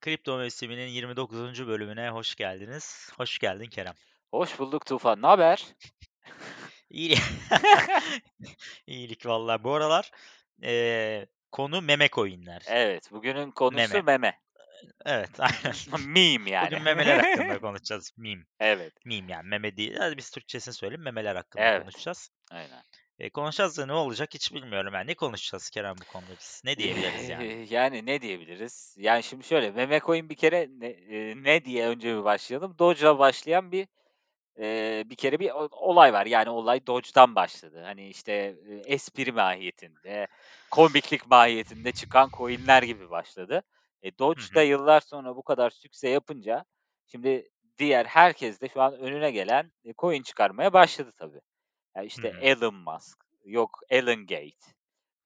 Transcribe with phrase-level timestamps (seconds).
[0.00, 1.66] Kripto Mevsimi'nin 29.
[1.66, 3.10] bölümüne hoş geldiniz.
[3.16, 3.94] Hoş geldin Kerem.
[4.30, 5.22] Hoş bulduk Tufan.
[5.22, 5.66] Ne haber?
[6.90, 7.18] İyi.
[8.86, 9.64] İyilik vallahi.
[9.64, 10.10] Bu aralar
[10.62, 12.62] eee, konu meme coin'ler.
[12.66, 14.02] Evet, bugünün konusu Meme.
[14.02, 14.38] meme.
[15.04, 15.74] Evet, aynen.
[16.08, 16.66] Meme yani.
[16.66, 18.12] Bugün memeler hakkında konuşacağız.
[18.16, 18.42] Meme.
[18.60, 19.96] Evet, Meme yani meme değil.
[19.98, 21.02] Hadi biz Türkçesini söyleyeyim.
[21.02, 21.82] Memeler hakkında Evet.
[21.82, 22.30] konuşacağız.
[22.50, 22.82] aynen.
[23.18, 24.94] E, konuşacağız da ne olacak hiç bilmiyorum.
[24.94, 26.62] Yani ne konuşacağız Kerem bu konuda biz?
[26.64, 27.66] Ne diyebiliriz yani?
[27.70, 28.94] Yani ne diyebiliriz?
[28.98, 32.76] Yani şimdi şöyle, meme coin bir kere ne, eee, ne diye önce bir başlayalım.
[32.78, 33.86] Doge'la başlayan bir
[34.58, 36.26] eee, bir kere bir olay var.
[36.26, 37.82] Yani olay Doge'dan başladı.
[37.84, 40.26] Hani işte eee, espri mahiyetinde,
[40.70, 43.62] komiklik mahiyetinde çıkan coinler gibi başladı.
[44.04, 46.64] E, Doge Hı da yıllar sonra bu kadar sükse yapınca
[47.06, 51.40] şimdi diğer herkes de şu an önüne gelen e, coin çıkarmaya başladı tabii.
[51.96, 52.38] Ya Hı işte hı.
[52.40, 54.66] Elon Musk, yok Elon Gate,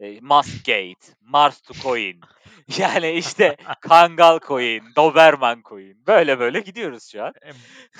[0.00, 2.20] e, Musk Gate, Mars to Coin.
[2.78, 6.06] Yani işte Kangal Coin, Doberman Coin.
[6.06, 7.32] Böyle böyle gidiyoruz şu an.
[7.46, 7.50] E,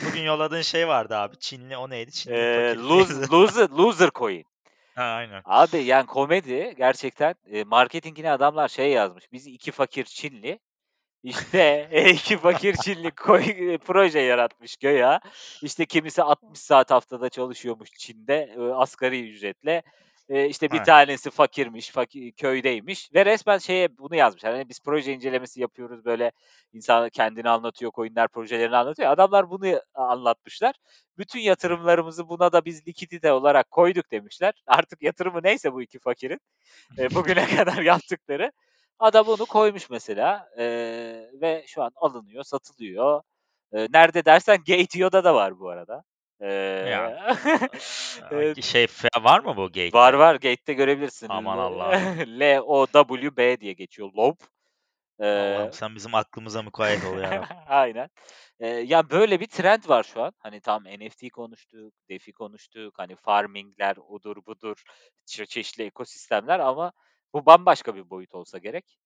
[0.06, 1.38] Bugün yolladığın şey vardı abi.
[1.38, 2.12] Çinli o neydi?
[2.12, 3.27] Çinli Ee, fakir lose, teyze.
[3.33, 4.44] loser, loser Coin.
[4.94, 5.42] Ha, aynen.
[5.44, 9.33] Abi yani komedi gerçekten e, marketingine adamlar şey yazmış.
[9.33, 10.58] Biz iki fakir Çinli
[11.22, 15.20] işte e, iki fakir Çinli koy, e, proje yaratmış göya.
[15.62, 19.83] İşte kimisi 60 saat haftada çalışıyormuş Çin'de e, asgari ücretle.
[20.28, 20.86] E, işte bir Evet.
[20.86, 24.44] tanesi fakirmiş, fakir, köydeymiş ve resmen şeye bunu yazmış.
[24.44, 26.33] Hani biz proje incelemesi yapıyoruz böyle
[26.72, 29.10] insan kendini anlatıyor, coinler projelerini anlatıyor.
[29.10, 30.75] Adamlar bunu anlatmışlar.
[31.19, 34.55] Bütün yatırımlarımızı buna da biz likidite olarak koyduk demişler.
[34.66, 36.41] Artık yatırımı neyse bu iki fakirin
[36.98, 38.53] e, bugüne kadar yaptıkları.
[38.98, 43.22] Adam onu koymuş mesela eee, ve şu an alınıyor, satılıyor.
[43.74, 46.02] Eee, nerede dersen Gate.io'da da var bu arada.
[46.91, 47.36] Ya.
[48.30, 48.86] Eee, Aa, Şey
[49.20, 49.92] var mı bu gate'de?
[49.92, 51.28] var var Gate'de görebilirsin.
[51.28, 52.00] Aman L- Allah'ım.
[52.41, 54.12] L-O-W-B diye geçiyor.
[54.16, 54.34] Lob.
[55.20, 57.48] Allah'ım Eee, sen bizim aklımıza mukayyet ol ya.
[57.69, 58.08] Aynen.
[58.60, 60.32] Eee, ya böyle bir trend var şu an.
[60.38, 64.82] Hani tam NFT konuştuk, DeFi konuştuk, hani farmingler, odur budur,
[65.26, 66.92] çe- çeşitli ekosistemler ama
[67.34, 68.99] bu bambaşka bir boyut olsa gerek.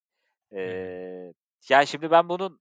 [0.52, 1.32] Eee
[1.68, 2.60] yani şimdi ben bunun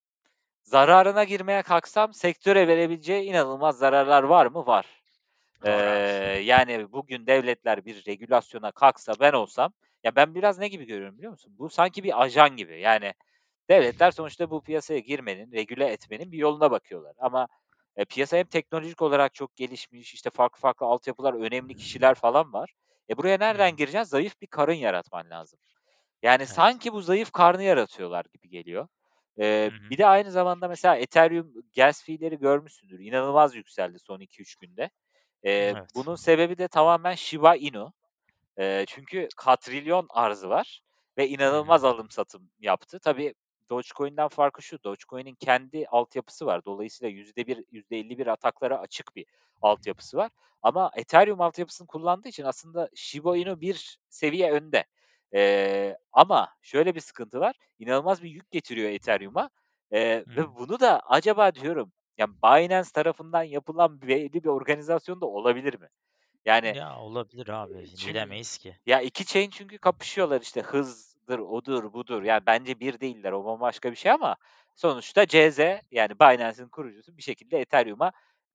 [0.64, 4.66] zararına girmeye kalksam sektöre verebileceği inanılmaz zararlar var mı?
[4.66, 4.86] Var.
[5.62, 6.46] Abi.
[6.46, 9.74] yani bugün devletler bir regülasyona kalksa ben olsam,
[10.04, 11.54] ya ben biraz ne gibi görüyorum biliyor musun?
[11.58, 12.80] Bu sanki bir ajan gibi.
[12.80, 13.14] Yani
[13.70, 17.16] devletler sonuçta bu piyasaya girmenin, regüle etmenin bir yoluna bakıyorlar.
[17.20, 17.48] Ama
[17.96, 22.74] e, piyasa hem teknolojik olarak çok gelişmiş, işte farklı farklı altyapılar, önemli kişiler falan var.
[23.12, 23.78] E buraya nereden hı.
[23.78, 24.10] gireceksin?
[24.12, 25.60] Zayıf bir karın yaratman lazım.
[26.24, 26.72] Yani Evet.
[26.72, 28.88] sanki bu zayıf karnı yaratıyorlar gibi geliyor.
[29.68, 29.92] Hı hı.
[29.92, 33.00] bir de aynı zamanda mesela Ethereum gas fee'leri görmüşsündür.
[33.00, 34.90] İnanılmaz yükseldi son 2-3 günde.
[35.46, 35.92] Eee, Evet.
[35.96, 37.94] bunun sebebi de tamamen Shiba Inu.
[38.60, 40.82] Eee, çünkü katrilyon arzı var
[41.18, 43.00] ve inanılmaz alım satım yaptı.
[43.00, 43.34] Tabii
[43.72, 46.66] Dogecoin'den farkı şu, Dogecoin'in kendi altyapısı var.
[46.66, 49.28] Dolayısıyla %1, %51 ataklara açık bir
[49.62, 50.32] altyapısı var.
[50.64, 54.86] Ama Ethereum altyapısını kullandığı için aslında Shiba Inu bir seviye önde.
[55.34, 57.56] Eee, ama şöyle bir sıkıntı var.
[57.80, 59.52] İnanılmaz bir yük getiriyor Ethereum'a.
[60.28, 60.48] Hı hı.
[60.48, 65.90] ve bunu da acaba diyorum, ya Binance tarafından yapılan belli bir organizasyon da olabilir mi?
[66.46, 67.92] Yani Ya olabilir abi.
[67.96, 68.78] Çünkü Bilemeyiz ki.
[68.88, 70.62] ya 2 chain çünkü kapışıyorlar işte
[71.32, 72.24] hızdır, odur, budur.
[72.24, 73.32] Yani bence bir değiller.
[73.32, 74.36] O bambaşka bir şey ama
[74.76, 75.60] sonuçta CZ
[75.92, 78.12] yani Binance'in kurucusu bir şekilde Ethereum'a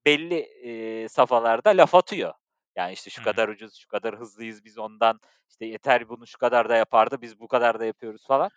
[0.06, 2.34] belli, eee, safhalarda laf atıyor.
[2.76, 5.20] Yani işte şu kadar ucuz, şu kadar hızlıyız biz ondan,
[5.50, 8.50] işte Ether bunu şu kadar da yapardı, biz bu kadar da yapıyoruz falan.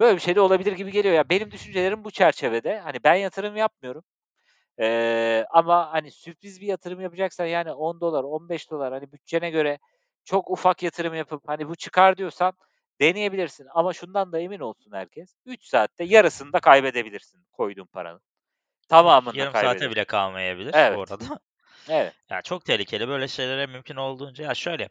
[0.00, 1.14] Böyle bir şey de olabilir gibi geliyor.
[1.14, 2.80] Ya benim düşüncelerim bu çerçevede.
[2.80, 4.04] Hani ben yatırım yapmıyorum.
[4.78, 9.78] Eee, ama, hani, sürpriz bir yatırım yapacaksan, yani $10, $15 hani, bütçene göre
[10.24, 12.52] çok ufak yatırım yapıp, hani, bu çıkar diyorsan
[13.00, 18.22] deneyebilirsin ama şundan da emin olsun herkes, 3 saatte yarısını da kaybedebilirsin koyduğun paranın.
[18.88, 21.02] Tamamını da Yarım saate bile kalmayabilir bu Evet.
[21.02, 21.40] arada.
[21.88, 22.14] Evet.
[22.30, 23.08] Ya çok tehlikeli.
[23.08, 24.90] Böyle şeylere mümkün olduğunca ya şöyle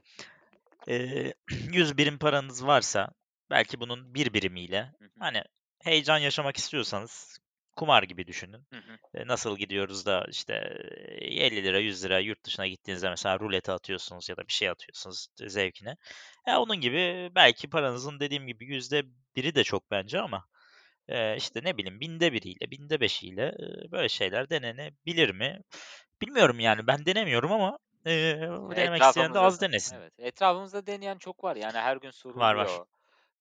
[0.88, 1.36] eee
[1.74, 3.10] 100 birim paranız varsa
[3.52, 5.44] belki bunun 1 birimiyle hani
[5.84, 7.39] heyecan yaşamak istiyorsanız
[7.80, 8.68] kumar gibi düşünün.
[8.72, 8.98] Hı hı.
[9.16, 10.54] Eee, nasıl gidiyoruz da işte
[11.22, 14.70] eee, 50 lira 100 lira yurt dışına gittiğinizde mesela rulete atıyorsunuz ya da bir şey
[14.70, 15.98] atıyorsunuz e, zevkine.
[16.48, 20.46] Ya onun gibi belki paranızın dediğim gibi %1'i de çok bence ama
[21.38, 23.54] işte ne bileyim binde biriyle binde beşiyle
[23.92, 25.62] böyle şeyler denenebilir mi?
[26.22, 30.00] Bilmiyorum yani ben denemiyorum ama eee, denemek isteyen de az denesin.
[30.00, 31.56] Evet, etrafımızda deneyen çok var.
[31.56, 32.70] Yani her gün Var var.
[32.70, 32.86] soruluyor.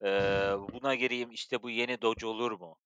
[0.05, 2.79] Eee, buna gireyim, işte, bu yeni Doge olur mu?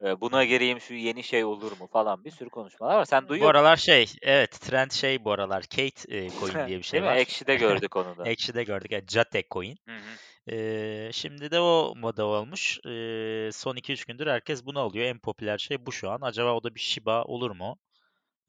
[0.00, 3.04] Buna gireyim, şu yeni şey olur mu falan bir sürü konuşmalar var.
[3.04, 3.68] Sen Bu duyuyor musun?
[3.68, 7.18] aralar şey, evet, trend şey bu aralar Kate, eee, coin diye bir şey var.
[7.20, 8.30] Ekşi'de gördük onu da.
[8.32, 9.76] Ekşi'de gördük, evet, Jate Coin.
[9.86, 10.18] Hı hı.
[10.48, 12.78] Eee, şimdi de o moda olmuş.
[12.86, 15.06] Eee, son 2-3 gündür herkes bunu alıyor.
[15.06, 16.20] En popüler şey bu şu an.
[16.22, 17.78] Acaba o da bir Shiba olur mu?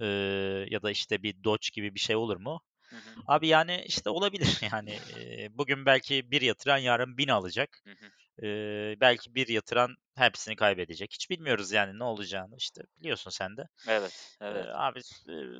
[0.01, 2.61] Eee, ya da işte bir Doge gibi bir şey olur mu?
[2.89, 3.15] Hı hı.
[3.27, 4.91] Abi yani işte olabilir yani.
[4.91, 7.83] Eee, bugün belki bir yatıran yarın 1000 alacak.
[7.85, 8.11] Hı hı.
[8.43, 11.13] Eee, belki bir yatıran hepsini kaybedecek.
[11.13, 13.63] Hiç bilmiyoruz yani ne olacağını işte biliyorsun sen de.
[13.87, 14.67] Evet, evet.
[14.73, 15.15] abi s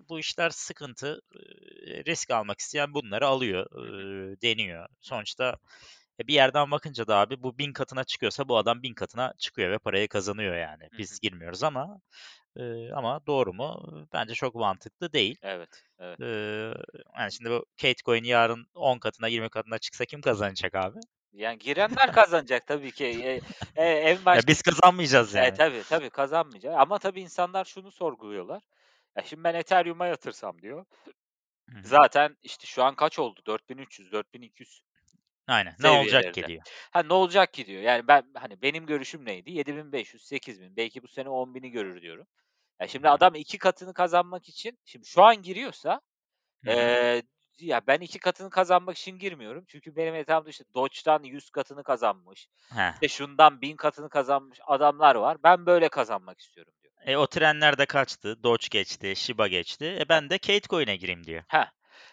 [0.09, 1.21] bu işler sıkıntı.
[2.07, 4.87] Risk almak isteyen bunları alıyor, eee, deniyor.
[5.01, 5.57] Sonuçta
[6.19, 9.71] e, bir yerden bakınca da abi bu 1000 katına çıkıyorsa bu adam 1000 katına çıkıyor
[9.71, 10.83] ve parayı kazanıyor yani.
[10.97, 12.01] Biz girmiyoruz ama
[12.57, 13.89] eee, ama doğru mu?
[14.13, 15.37] Bence çok mantıklı değil.
[15.41, 16.19] Evet, evet.
[16.19, 16.73] Eee,
[17.19, 20.99] yani şimdi bu Kate Coin yarın 10 katına 20 katına çıksa kim kazanacak abi?
[21.33, 23.05] Yani girenler kazanacak tabii ki.
[23.05, 23.41] Eee,
[23.77, 25.59] eee, en Ya başta biz kazanmayacağız E, yani.
[25.59, 28.63] tabii, tabii kazanmayacak ama tabii insanlar şunu sorguluyorlar.
[29.17, 30.85] Ya, şimdi ben Ethereum'a yatırsam diyor.
[31.69, 31.85] Hı hı.
[31.85, 33.41] Zaten işte şu an kaç oldu?
[33.47, 34.83] 4300-4200
[35.47, 35.75] Aynen.
[35.79, 36.63] Ne olacak ki diyor.
[36.91, 37.81] Ha, ne olacak ki diyor.
[37.83, 39.51] Yani ben hani benim görüşüm neydi?
[39.51, 42.27] 7500-8000 belki bu sene 10.000'i görür diyorum.
[42.81, 43.09] Ya, şimdi hı.
[43.09, 46.01] adam 2 katını kazanmak için şimdi şu an giriyorsa,
[46.63, 46.99] hı.
[47.65, 49.63] Ya ben 2 katını kazanmak için girmiyorum.
[49.67, 52.93] Çünkü benim etrafımda işte Doge'dan 100 katını kazanmış, Heh.
[52.93, 55.37] işte şundan 1000 katını kazanmış adamlar var.
[55.43, 56.93] Ben böyle kazanmak istiyorum diyor.
[57.05, 58.43] E, o trenler de kaçtı.
[58.43, 59.97] Doge geçti, Shiba geçti.
[59.99, 61.65] E, ben de Kate Coin'e gireyim diyor Heh,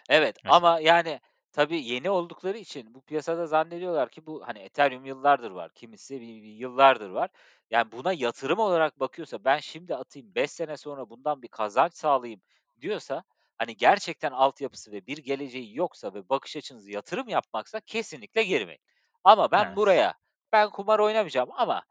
[0.09, 0.55] evet mesela.
[0.55, 1.19] ama yani
[1.51, 6.43] tabii yeni oldukları için bu piyasada zannediyorlar ki bu hani Ethereum yıllardır var, kimisi bir
[6.43, 7.29] bir yıllardır var.
[7.71, 12.41] Yani buna yatırım olarak bakıyorsa ben şimdi atayım 5 sene sonra bundan bir kazanç sağlayayım
[12.81, 13.23] diyorsa
[13.57, 18.81] hani gerçekten altyapısı ve bir geleceği yoksa ve bakış açınız yatırım yapmaksa kesinlikle girmeyin.
[19.23, 19.77] Ama ben Evet.
[19.77, 20.13] buraya
[20.53, 21.83] ben kumar oynamayacağım ama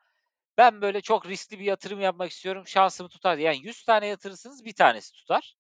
[0.58, 3.38] ben böyle çok riskli bir yatırım yapmak istiyorum, şansımı tutar.
[3.38, 5.54] Yani 100 tane yatırırsınız, bir tanesi tutar.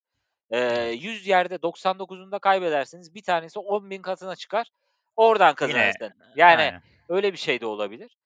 [0.52, 3.14] Eee, 100 yerde 99'unda kaybedersiniz.
[3.14, 4.70] Bir tanesi 10.000 katına çıkar.
[5.16, 6.14] Oradan kazanırsın.
[6.34, 6.82] Yani aynen.
[7.08, 8.18] öyle bir şey de olabilir.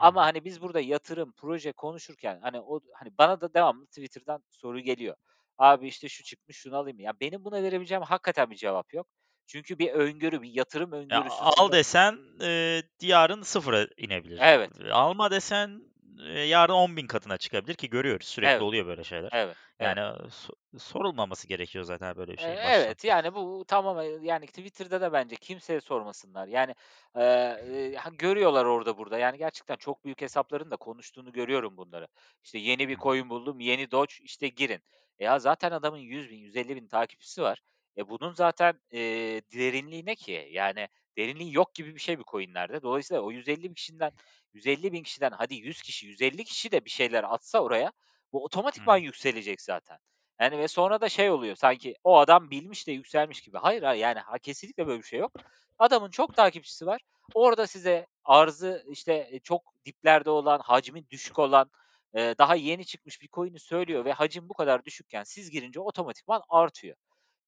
[0.00, 4.80] ama, hani, biz burada yatırım, proje konuşurken, hani, o hani, bana da devamlı Twitter'dan soru
[4.80, 5.16] geliyor.
[5.58, 7.00] Abi, işte, şu çıkmış, şunu alayım?
[7.00, 9.06] Ya, benim buna verebileceğim hakikaten bir cevap yok.
[9.46, 14.38] Çünkü bir öngörü, bir yatırım Ya, öngörüsü al desen, eee, yarın sıfıra inebilir.
[14.42, 15.82] Evet, alma desen,
[16.24, 18.26] yarın 10.000 katına çıkabilir ki görüyoruz.
[18.26, 19.32] Sürekli evet, oluyor böyle şeyler.
[19.32, 19.98] evet, evet.
[19.98, 22.90] Yani, so sorulmaması gerekiyor zaten böyle bir şeyin baştan.
[22.90, 26.46] evet, yani, bu tamamen, yani, Twitter'da da bence kimseye sormasınlar.
[26.48, 26.74] Yani,
[27.16, 29.18] eee, ha görüyorlar orada burada.
[29.18, 32.08] Yani, gerçekten çok büyük hesapların da konuştuğunu görüyorum bunları.
[32.44, 34.82] İşte, yeni bir coin buldum, yeni Doge, işte, girin.
[35.18, 37.60] E, ya, zaten adamın 100.000, 150.000 takipçisi var.
[37.96, 40.48] E, bunun zaten, eee, derinliği ne ki?
[40.52, 42.82] Yani, derinliği yok gibi bir şey bu coin'lerde.
[42.82, 44.12] Dolayısıyla o 150.000 kişiden
[44.54, 47.92] 150.000 kişiden hadi 100 kişi, 150 kişi de bir şeyler atsa oraya,
[48.32, 49.02] bu otomatikman hı.
[49.02, 49.98] yükselecek zaten.
[50.40, 53.58] Yani ve sonra da şey oluyor sanki o adam bilmiş de yükselmiş gibi.
[53.58, 55.32] Hayır, hayır, yani, ha kesinlikle böyle bir şey yok.
[55.78, 57.00] Adamın çok takipçisi var.
[57.34, 61.70] Orada size arzı, işte, eee, çok diplerde olan, hacmi düşük olan,
[62.14, 66.96] daha yeni çıkmış bir coin'i söylüyor ve hacim bu kadar düşükken siz girince otomatikman artıyor.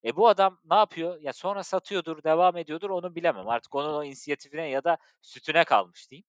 [0.05, 1.21] E, bu adam ne yapıyor?
[1.21, 3.47] Ya, sonra satıyordur, devam ediyordur onu bilemem.
[3.47, 6.25] Artık onun o inisiyatifine ya da sütüne kalmış diyeyim.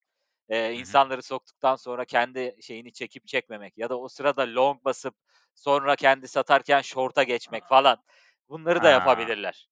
[0.75, 0.81] Hı.
[0.81, 5.15] insanları soktuktan sonra kendi şeyini çekip çekmemek ya da o sırada long basıp
[5.55, 7.99] sonra kendi satarken short'a geçmek falan.
[8.49, 8.91] Bunları da Ha.
[8.91, 9.69] yapabilirler.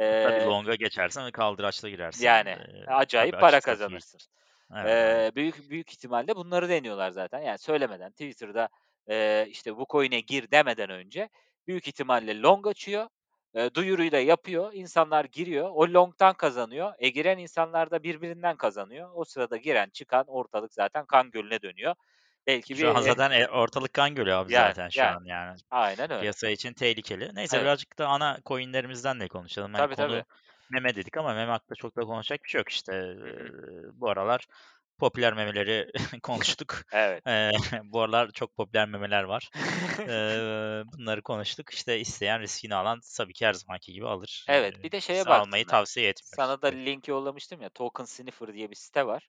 [0.00, 2.30] E, tabii long'a geçersen kaldıraçla girersin.
[2.30, 4.20] yani tabii acayip para kazanırsın.
[4.76, 5.00] Evet.
[5.02, 7.40] Eee, büyük büyük ihtimalle bunları deniyorlar zaten.
[7.42, 8.68] Yani söylemeden Twitter'da,
[9.10, 11.30] eee, işte, "Bu coin'e gir." demeden önce
[11.66, 13.08] büyük ihtimalle long açıyor,
[13.54, 16.92] da yapıyor, insanlar giriyor, o long'tan kazanıyor.
[16.98, 19.10] E, giren insanlar da birbirinden kazanıyor.
[19.14, 21.94] O sırada giren çıkan ortalık zaten kan gölüne dönüyor.
[22.46, 25.24] Belki Şu an bir zaten, eee, ortalık kan gölü abi yani zaten şu yani an
[25.24, 25.60] yani.
[25.70, 26.32] aynen öyle.
[26.32, 27.30] Piyasa için tehlikeli.
[27.34, 27.62] Neyse Evet.
[27.62, 29.74] birazcık da ana coin'lerimizden de konuşalım.
[29.74, 30.24] Hani Tabii, tabii.
[30.26, 30.26] konu
[30.70, 32.92] meme dedik ama meme hakkında çok da konuşacak bir şey yok işte.
[33.20, 33.52] Hı Eee, hı.
[33.94, 34.46] bu aralar
[35.02, 35.90] popüler memeleri
[36.22, 36.82] konuştuk.
[36.90, 37.24] Evet.
[37.26, 37.50] Eee,
[37.84, 39.50] bu aralar çok popüler memeler var.
[40.08, 41.70] Eee, bunları konuştuk.
[41.74, 44.46] İşte isteyen riskini alan tabii ki her zamanki gibi alır.
[44.46, 45.78] Evet, bir de şeye almayı baktım ben.
[45.78, 46.36] tavsiye etmiyoruz.
[46.36, 49.28] Sana da link yollamıştım ya, Token Sniffer diye bir site var.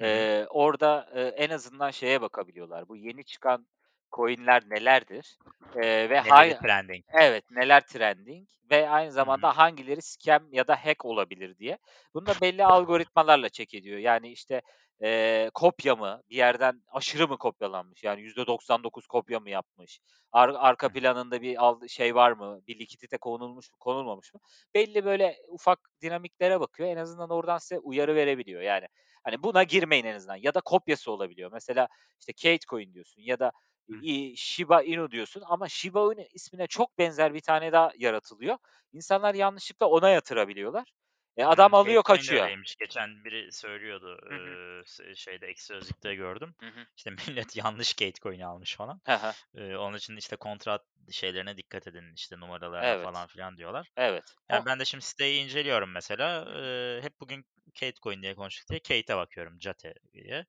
[0.00, 3.68] Eee, orada, eee, en azından şeye bakabiliyorlar, bu yeni çıkan
[4.16, 5.38] coin'ler nelerdir?
[5.82, 7.04] Eee, ve hay trending?
[7.08, 11.78] Evet, neler trending ve aynı zamanda hangileri scam ya da hack olabilir diye.
[12.14, 13.98] Bunu da belli algoritmalarla check ediyor.
[13.98, 14.62] Yani, işte,
[15.02, 20.00] eee, kopya mı, bir yerden aşırı mı kopyalanmış, yani %99 kopya mı yapmış,
[20.32, 24.40] ar arka planında bir al şey var mı, bir likidite konulmuş mu, konulmamış mı?
[24.74, 26.88] Belli böyle ufak dinamiklere bakıyor.
[26.88, 28.62] En azından oradan size uyarı verebiliyor.
[28.62, 28.86] Yani,
[29.24, 31.52] hani, buna girmeyin en azından ya da kopyası olabiliyor.
[31.52, 31.88] Mesela,
[32.20, 33.52] işte, Catecoin diyorsun ya da,
[34.36, 38.58] Shiba Inu diyorsun ama Shiba Inu ismine çok benzer bir tane daha yaratılıyor.
[38.92, 40.92] İnsanlar yanlışlıkla ona yatırabiliyorlar.
[41.36, 42.34] E, adam alıyor Catecoin de kaçıyor.
[42.34, 42.76] öyleymiş.
[42.76, 44.56] Geçen biri söylüyordu, Hı hı.
[44.78, 46.54] eee, s şeyde Ekşi Sözlük'te gördüm.
[46.60, 46.86] Hı hı.
[46.96, 49.00] İşte, millet yanlış Catecoin'i almış falan.
[49.54, 53.10] Eee, onun için, işte, kontrat şeylerine dikkat edin, işte, numaralarına Evet.
[53.10, 53.90] falan filan diyorlar.
[53.96, 54.36] Evet.
[54.50, 56.46] Yani, O ben de şimdi siteyi inceliyorum mesela.
[56.56, 60.46] Eee, hep bugün Catecoin diye konuştuk diye Cate'e bakıyorum, Cate diye.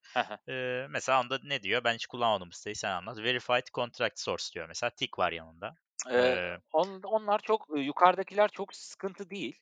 [0.47, 1.83] Eee, mesela onda ne diyor?
[1.83, 3.17] Ben hiç kullanmadım bu siteyi, sen anlat.
[3.19, 4.89] Verified contract source diyor mesela.
[4.91, 5.75] Tick var yanında.
[6.09, 9.59] Eee, Eee on onlar çok, yukarıdakiler çok sıkıntı değil.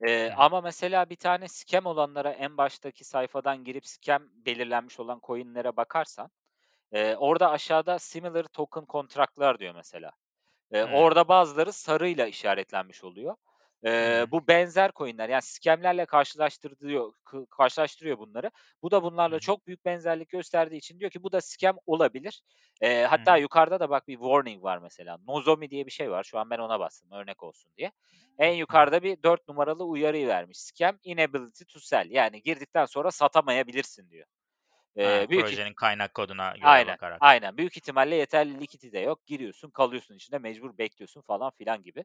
[0.00, 5.76] Eee, ama mesela bir tane scam olanlara en baştaki sayfadan girip scam belirlenmiş olan coin'lere
[5.76, 6.30] bakarsan,
[6.92, 10.12] eee, orada aşağıda similar token contract'lar diyor mesela.
[10.74, 10.88] Eee, Hımm.
[10.90, 13.36] orada bazıları sarıyla işaretlenmiş oluyor.
[14.00, 14.28] Hı.
[14.30, 17.12] bu benzer coin'ler, yani scam'lerle karşılaştırıyor
[17.50, 18.50] karşılaştırıyor bunları.
[18.82, 22.42] Bu da bunlarla çok büyük benzerlik gösterdiği için diyor ki bu da scam olabilir.
[22.82, 25.18] Hı hatta yukarıda da bak bir warning var mesela.
[25.28, 26.24] Nozomi diye bir şey var.
[26.24, 27.92] Şu an ben ona bastım örnek olsun diye.
[28.38, 30.58] En yukarıda bir 4 numaralı uyarıyı vermiş.
[30.58, 34.26] Scam inability to sell yani girdikten sonra satamayabilirsin diyor.
[35.02, 37.20] Ha, Eee, büyük projenin kaynak koduna göre Aynen, bakarak.
[37.20, 37.56] aynen.
[37.56, 39.26] Büyük ihtimalle yeterli likidite yok.
[39.26, 42.04] Giriyorsun, kalıyorsun içinde, mecbur bekliyorsun falan filan gibi,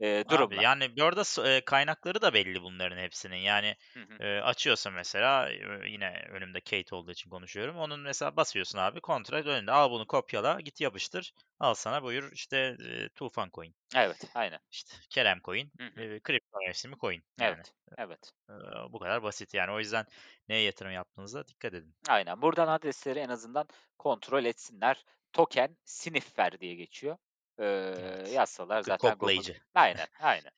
[0.00, 0.60] eee, Abi, durumlar.
[0.60, 3.36] yani, bu arada eee, kaynakları da belli bunların hepsinin.
[3.36, 4.20] Yani, Hı hı.
[4.20, 7.76] eee, açıyorsun mesela, eee, yine önümde Cate olduğu için konuşuyorum.
[7.76, 9.72] Onun mesela basıyorsun abi, kontrat önünde.
[9.72, 11.32] Al bunu kopyala, git yapıştır.
[11.58, 14.60] Al sana buyur, işte, eee, Tufan Coin, Evet, aynen.
[14.70, 15.92] işte, Kerem Coin, Hı hı.
[15.98, 17.62] eee, kripto mevsimi coin yani.
[17.62, 18.32] Evet, evet.
[18.50, 18.56] Eee,
[18.90, 19.72] bu kadar basit yani.
[19.72, 20.06] O yüzden
[20.48, 21.96] neye yatırım yaptığınıza dikkat edin.
[22.08, 22.42] Aynen.
[22.42, 25.04] Buradan adresleri en azından kontrol etsinler.
[25.32, 27.18] Token sniffer diye geçiyor.
[27.58, 28.32] Eee, Evet.
[28.32, 29.58] yazsalar zaten koklayıcı.
[29.74, 30.50] Aynen, aynen.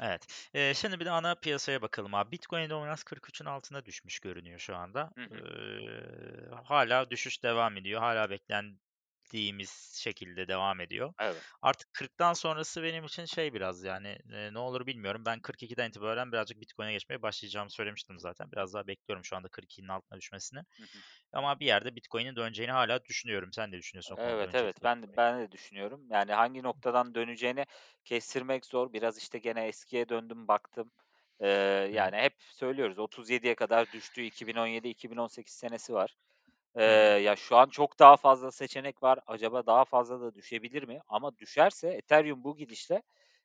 [0.00, 0.26] Evet.
[0.54, 2.32] Eee, şimdi bir de ana piyasaya bakalım abi.
[2.32, 5.12] Bitcoin dominans 43'ün altına düşmüş görünüyor şu anda.
[5.16, 5.40] Hı hı.
[5.40, 8.00] Eee, hâlâ düşüş devam ediyor.
[8.00, 8.30] Hâlâ
[9.32, 11.14] beklendiğimiz şekilde devam ediyor.
[11.18, 11.44] Evet.
[11.62, 15.22] Artık 40'tan sonrası benim için şey biraz yani, eee, ne olur bilmiyorum.
[15.26, 18.52] Ben 42'den itibaren birazcık Bitcoin'e geçmeye başlayacağımı söylemiştim zaten.
[18.52, 20.60] Biraz daha bekliyorum şu anda 42'nin altına düşmesini.
[20.78, 21.02] Hı hı.
[21.32, 23.52] Ama bir yerde Bitcoin'in döneceğini hâlâ düşünüyorum.
[23.52, 24.16] Sen ne düşünüyorsun?
[24.18, 24.76] Evet, evet.
[24.84, 26.06] Ben de ben de düşünüyorum.
[26.10, 27.66] Yani hangi noktadan döneceğini
[28.04, 28.92] kestirmek zor.
[28.92, 30.92] Biraz, işte, gene eskiye döndüm, baktım.
[31.40, 31.46] Hı.
[31.92, 36.16] yani hep söylüyoruz 37'ye kadar düştüğü 2017-2018 senesi var.
[36.84, 37.06] Hı.
[37.24, 39.20] ya, şu an çok daha fazla seçenek var.
[39.26, 41.00] Acaba daha fazla da düşebilir mi?
[41.08, 43.02] Ama düşerse Ethereum bu gidişle,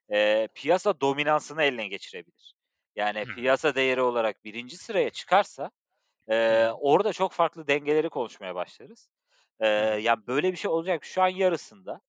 [0.09, 2.53] eee, piyasa dominansını eline geçirebilir.
[2.95, 5.71] Yani Hı piyasa değeri olarak birinci sıraya çıkarsa,
[6.49, 6.71] hı.
[6.81, 9.09] orada çok farklı dengeleri konuşmaya başlarız.
[9.77, 9.97] Hı.
[10.01, 11.05] yani, böyle bir şey olacak.
[11.05, 12.01] Şu an yarısında,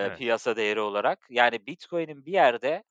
[0.00, 0.12] Evet.
[0.14, 1.26] piyasa değeri olarak.
[1.30, 2.84] Yani Bitcoin'in bir yerde,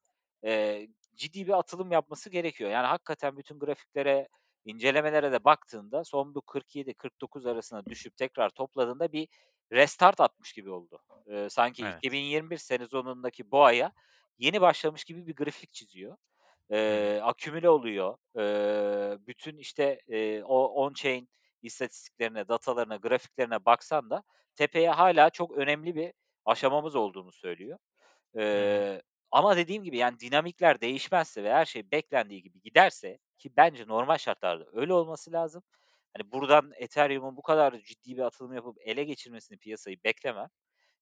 [0.43, 2.69] eee, ciddi bir atılım yapması gerekiyor.
[2.71, 4.27] Yani hakikaten bütün grafiklere,
[4.65, 9.27] incelemelere de baktığında son bu 47-49 arasına düşüp tekrar topladığında bir
[9.71, 10.99] restart atmış gibi oldu.
[11.27, 12.03] Eee, sanki Evet.
[12.03, 13.91] 2021 sezonundaki boğaya
[14.39, 16.17] yeni başlamış gibi bir grafik çiziyor.
[16.71, 18.17] Eee, akümüle oluyor.
[18.37, 21.29] Eee, bütün, işte, eee, o on chain
[21.61, 24.23] istatistiklerine, datalarına, grafiklerine baksan da
[24.55, 26.13] tepeye hâlâ çok önemli bir
[26.45, 27.77] aşamamız olduğunu söylüyor.
[28.53, 28.87] Hı hı.
[29.31, 34.17] Ama dediğim gibi, yani, dinamikler değişmezse ve her şey beklendiği gibi giderse ki bence normal
[34.17, 35.63] şartlarda öyle olması lazım.
[36.17, 40.47] Hani, buradan Ethereum'un bu kadar ciddi bir atılım yapıp ele geçirmesini piyasayı beklemem.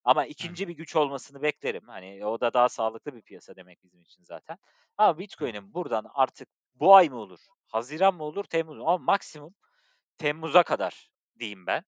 [0.03, 1.87] Ama ikinci bir güç olmasını beklerim.
[1.87, 4.57] Hani, o da daha sağlıklı bir piyasa demek bizim için zaten.
[4.97, 5.19] Ama.
[5.19, 8.83] Bitcoin'in buradan artık bu ay mı olur, haziran mı olur, temmuz mu?
[8.89, 9.55] Ama maksimum
[10.17, 11.83] Temmuz'a kadar diyeyim ben.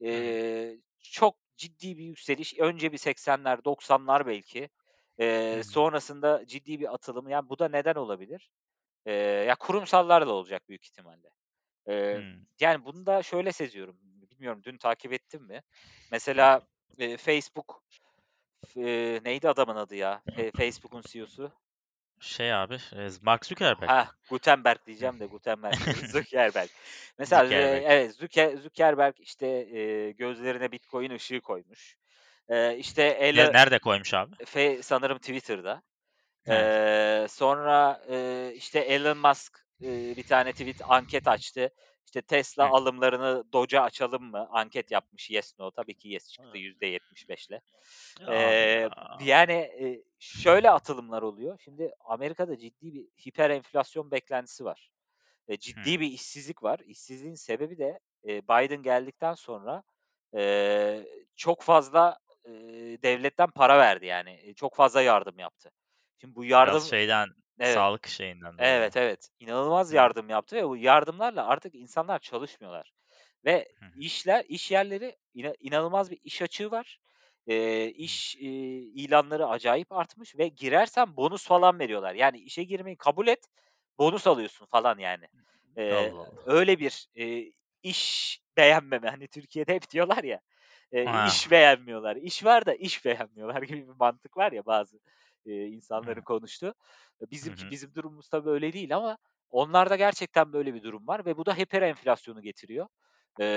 [0.00, 2.58] Eee, çok ciddi bir yükseliş.
[2.60, 4.70] Önce bir 80'ler, 90'lar belki.
[5.50, 5.62] Hı.
[5.62, 7.28] sonrasında ciddi bir atılım.
[7.28, 8.50] Yani, bu da neden olabilir?
[9.06, 9.14] Eee,
[9.48, 11.28] ya, kurumsallarla olacak büyük ihtimalle.
[11.88, 12.46] Eee, Hımm.
[12.60, 13.98] yani, bunu da şöyle seziyorum.
[14.02, 15.62] Bilmiyorum dün takip ettin mi?
[16.10, 16.62] Mesela,
[16.98, 17.84] eee, Facebook,
[18.76, 20.22] eee, neydi adamın adı ya?
[20.30, 21.52] Fe Facebook'un CEO'su?
[22.20, 22.78] Şey abi,
[23.22, 24.08] Mark Zuckerberg mi?
[24.28, 26.70] Gutenberg diyeceğim de Gutenberg Zuckerberg.
[27.18, 27.84] Mesela, Zuckerberg.
[27.84, 31.96] evet, Zucker Zuckerberg, işte, eee, gözlerine Bitcoin ışığı koymuş.
[32.50, 34.34] Eee, işte, Elo nerede koymuş abi?
[34.46, 35.82] fe sanırım Twitter'da.
[36.48, 41.70] Eee, sonra, eee, işte, Elon Musk, eee, bir tane tweet anket açtı.
[42.06, 42.70] İşte Tesla Hı.
[42.70, 44.46] alımlarını Doge'a açalım mı?
[44.50, 45.70] Anket yapmış Yes No.
[45.70, 47.60] Tabii ki Yes çıktı %75'le.
[48.26, 48.90] Abi Eee, ya.
[49.18, 51.60] yani, eee, şöyle atılımlar oluyor.
[51.64, 54.90] Şimdi Amerika'da ciddi bir hiper enflasyon beklentisi var
[55.48, 56.00] ve ciddi Hıı.
[56.00, 56.80] bir işsizlik var.
[56.86, 59.82] İşsizliğin sebebi de, eee, Biden geldikten sonra,
[60.34, 61.06] eee,
[61.36, 64.30] çok fazla, eee, devletten para verdi yani.
[64.42, 65.72] Eee, çok fazla yardım yaptı.
[66.18, 67.28] Şimdi bu Biraz yardım şeyden,
[67.60, 67.84] Evet.
[67.84, 68.82] sağlık şeyinden dolayı.
[68.82, 69.30] Evet, evet.
[69.40, 72.92] İnanılmaz yardım yaptı ve bu yardımlarla artık insanlar çalışmıyorlar
[73.44, 76.98] ve Hı işler iş yerleri ina inanılmaz bir iş açığı var.
[78.04, 78.16] Hı.
[78.16, 82.14] iş, eee, ilanları acayip artmış ve girersen bonus falan veriyorlar.
[82.14, 83.46] Yani işe girmeyi kabul et,
[83.98, 85.26] bonus alıyorsun falan yani.
[85.76, 86.46] Eee, Allah Allah.
[86.46, 87.52] öyle bir, eee,
[87.82, 90.40] iş beğenmeme, hani, Türkiye'de hep diyorlar ya,
[91.04, 91.36] Ah.
[91.36, 92.16] iş beğenmiyorlar.
[92.16, 95.00] İş var da iş beğenmiyorlar gibi bir mantık var ya bazı,
[95.46, 96.22] eee, insanların.
[96.22, 96.22] Hı
[97.30, 99.18] Bizimki bizim durumumuz tabii öyle değil ama
[99.50, 102.86] onlarda gerçekten böyle bir durum var ve bu da hiper enflasyonu getiriyor.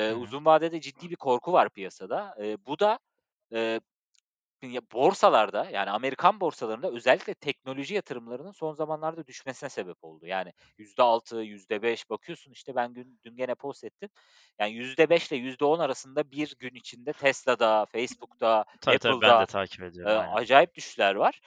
[0.07, 0.13] Hı.
[0.15, 2.35] uzun vadede ciddi bir korku var piyasada.
[2.39, 2.99] Eee, bu da,
[4.61, 10.25] ya, borsalarda, yani Amerikan borsalarında özellikle teknoloji yatırımlarının son zamanlarda düşmesine sebep oldu.
[10.27, 14.09] Yani %6, %5 bakıyorsun, işte, ben dün dün gene post ettim.
[14.59, 19.21] Yani %5 ile %10 arasında bir gün içinde Tesla'da, Facebook'ta, Tabii, tabii.
[19.21, 20.15] Ben de Apple'da, takip ediyorum.
[20.15, 20.37] Aynen.
[20.37, 21.41] acayip düşüşler var.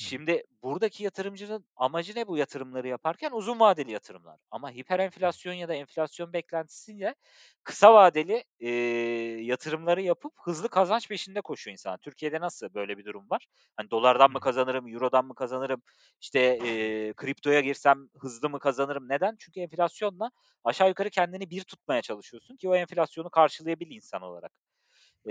[0.00, 0.06] Hı.
[0.10, 3.30] şimdi buradaki yatırımcının amacı ne bu yatırımları yaparken?
[3.32, 5.00] Uzun vadeli yatırımlar ama hiper Hı.
[5.00, 7.14] enflasyon ya da enflasyon beklentisiyle
[7.64, 11.98] kısa vadeli, eee, yatırımları yapıp hızlı kazanç peşinde koşuyor insanlar.
[11.98, 13.46] Türkiye'de nasıl böyle bir durum var?
[13.76, 15.82] Hani, dolardan mı kazanırım, eurodan mı kazanırım,
[16.20, 19.08] işte, eee, kriptoya girsem hızlı mı kazanırım?
[19.08, 19.36] Neden?
[19.38, 20.30] Çünkü enflasyonla
[20.64, 24.52] aşağı yukarı kendini bir tutmaya çalışıyorsun ki o enflasyonu karşılayabil insan olarak.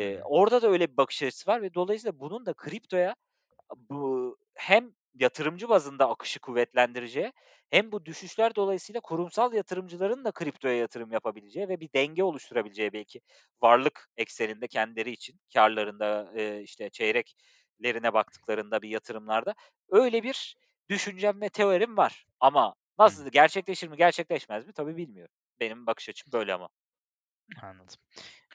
[0.10, 0.24] Hı.
[0.24, 3.16] orada da öyle bir bakış açısı var ve dolayısıyla bunun da kriptoya
[3.78, 7.34] bu hem yatırımcı bazında akışı kuvvetlendireceği
[7.70, 13.22] hem bu düşüşler dolayısıyla kurumsal yatırımcıların da kriptoya yatırım yapabileceği ve bir denge oluşturabileceği belki
[13.62, 19.56] varlık ekseninde kendileri için kârlarında, eee, işte, çeyreklerine baktıklarında bir yatırımlarda
[19.90, 20.56] öyle bir
[20.90, 25.36] düşüncem ve teorim var ama nasıl gerçekleşir mi, gerçekleşmez mi tabii bilmiyorum.
[25.60, 26.70] Benim bakış açım böyle ama.
[27.62, 27.96] Anladım.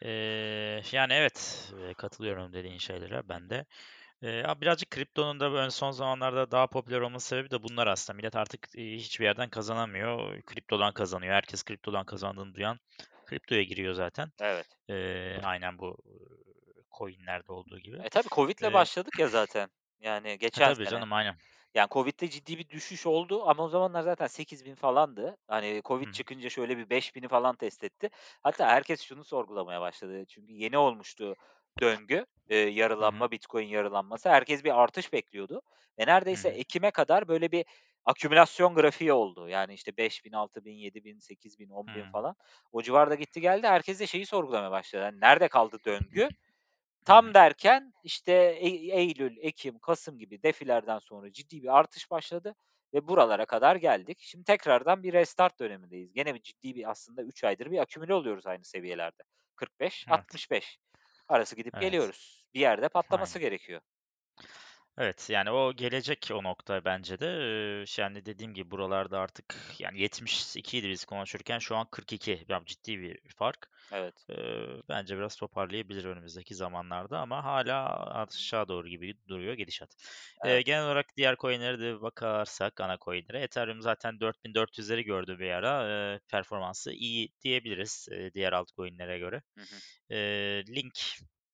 [0.03, 3.67] Eee, yani, evet, katılıyorum dediğin şeylere ben de.
[4.27, 8.17] Ya, birazcık kriptonun da böyle son zamanlarda daha popüler olması sebebi de bunlar aslında.
[8.17, 11.35] Millet artık, hiçbir yerden kazanamıyor, kriptodan kazanıyor.
[11.35, 12.79] Herkes kriptodan kazandığını duyan
[13.25, 14.33] kriptoya giriyor zaten.
[14.39, 14.67] Evet.
[14.89, 15.99] Eee, aynen bu,
[16.99, 18.03] coin'lerde olduğu gibi.
[18.03, 19.71] E, tabii COVID'le Eee başladık ya zaten.
[20.01, 20.87] Yani Ha, geçen tabii sene.
[20.87, 21.41] canım, aynen.
[21.75, 25.37] Yani COVID'de ciddi bir düşüş oldu ama o zamanlar zaten 8.000 falandı.
[25.49, 26.13] Hani, COVID hı.
[26.13, 28.11] çıkınca şöyle bir 5.000'i falan test etti.
[28.43, 30.25] Hatta herkes şunu sorgulamaya başladı.
[30.27, 31.37] Çünkü yeni olmuştu
[31.81, 32.27] döngü,
[33.01, 33.27] hı.
[33.29, 34.29] yarılanma, Bitcoin yarılanması.
[34.29, 35.63] Herkes bir artış bekliyordu
[35.99, 36.49] ve neredeyse hı.
[36.49, 37.65] ekime kadar böyle bir
[38.05, 39.49] akümülasyon grafiği oldu.
[39.49, 42.13] Yani, işte, 5.000, 6.000, 7.000, 8.000, 10.000 Hımm.
[42.13, 42.37] falan.
[42.73, 43.67] O civarda gitti geldi.
[43.67, 45.03] Herkes de şeyi sorgulamaya başladı.
[45.03, 46.31] Hani, nerede kaldı döngü?
[47.05, 52.55] Tam derken, işte, ey eylül, ekim, kasım gibi defilerden sonra ciddi bir artış başladı
[52.95, 54.19] ve buralara kadar geldik.
[54.21, 56.13] Şimdi tekrardan bir restart dönemindeyiz.
[56.13, 59.23] Gene bir ciddi bir aslında 3 aydır bir akümüle oluyoruz aynı seviyelerde.
[60.07, 60.27] Evet.
[60.37, 60.79] 45-65
[61.29, 61.81] arası gidip Evet.
[61.81, 62.47] geliyoruz.
[62.55, 63.41] Bir yerde patlaması Aynen.
[63.41, 63.81] gerekiyor.
[64.99, 67.27] Evet, yani, o gelecek o nokta bence de.
[67.81, 72.45] Eee, ş yani, dediğim gibi buralarda artık, yani, 72'ydi biz konuşurken şu an 42.
[72.49, 73.71] Ya, ciddi bir fark.
[73.91, 74.29] Evet.
[74.29, 79.95] Eee, bence biraz toparlayabilir önümüzdeki zamanlarda ama hâlâ aşağı doğru gibi duruyor gidişat.
[80.43, 80.65] Evet.
[80.65, 85.89] genel olarak diğer coin'lere de bakarsak, ana coin'lere, Ethereum zaten 4400'leri gördü bir ara.
[86.15, 89.43] Eee, performansı iyi diyebiliriz, eee, diğer altcoin'lere göre.
[89.55, 89.81] Hı hı.
[90.11, 91.01] Eee, Link,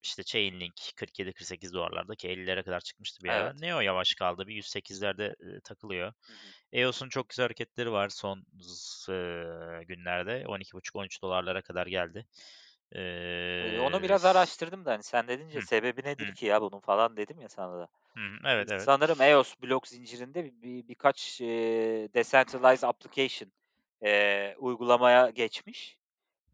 [0.05, 3.53] işte, Chainlink $47-48'larda ki 50'lere kadar çıkmıştı bir ara.
[3.53, 3.55] Evet.
[3.55, 6.13] Neo yavaş kaldı, bir 108'lerde, eee, takılıyor.
[6.29, 6.55] Hı hı.
[6.73, 8.45] EOS'un çok güzel hareketleri var son
[9.09, 10.45] eee, günlerde.
[10.49, 12.27] $12,5-13'lara kadar geldi.
[13.61, 15.61] Eee, onu biraz araştırdım da, hani, sen dedince Hı.
[15.61, 16.33] sebebi nedir Hı.
[16.33, 17.89] ki ya bunun falan dedim ya sana da.
[18.17, 18.91] Hı Evet, evet.
[18.91, 23.53] sanırım EOS blok zincirinde bi bi birkaç, eee, decentralized application,
[24.03, 25.99] eee, uygulamaya geçmiş.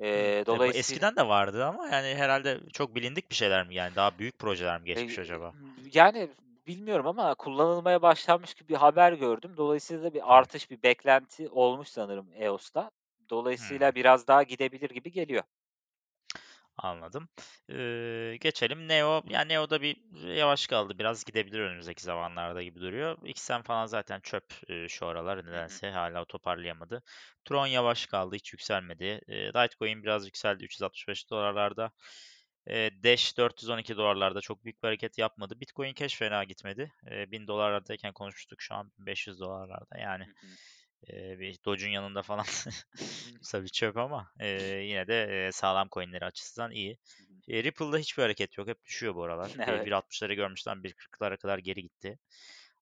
[0.01, 3.75] E, dolayısıyla eskiden de vardı ama, yani, herhâlde çok bilindik bir şeyler mi?
[3.75, 5.55] Yani, daha büyük projeler mi geçmiş Eee, acaba?
[5.95, 6.31] yani,
[6.67, 9.57] bilmiyorum ama kullanılmaya başlanmış gibi bir haber gördüm.
[9.57, 12.91] Dolayısıyla da bir artış, bir beklenti olmuş sanırım EOS'ta.
[13.31, 15.43] Dolayısıyla biraz daha gidebilir gibi geliyor.
[16.79, 17.29] Anladım.
[17.69, 19.23] Eee, geçelim Neo.
[19.29, 19.97] Ya, Neo'da bir
[20.37, 20.99] yavaş kaldı.
[20.99, 23.19] Biraz gidebilir önümüzdeki zamanlarda gibi duruyor.
[23.25, 27.03] XM falan zaten çöp, eee, şu aralar nedense hâlâ toparlayamadı.
[27.45, 29.21] Tron yavaş kaldı, hiç yükselmedi.
[29.29, 31.91] Eee, Litecoin biraz yükseldi $365'larda.
[32.69, 35.61] Eee, Dash $412'larda çok büyük bir hareket yapmadı.
[35.61, 36.93] Bitcoin Cash fena gitmedi.
[37.11, 40.25] Eee, $1000'lardayken konuşmuştuk, şu an $1500'larda yani.
[40.25, 40.59] Hı hı.
[41.07, 42.45] Eee, bir Doge'un yanında falan
[43.53, 44.47] tabii çöp ama eee,
[44.85, 46.99] yine de eee, sağlam coin'leri açısından iyi.
[47.49, 48.69] Eee, Ripple'da hiçbir hareket yok.
[48.69, 49.57] Hep düşüyor bu aralar.
[49.69, 49.85] Evet.
[49.85, 52.19] 1.60'ları görmüşten 1.40'lara kadar geri gitti.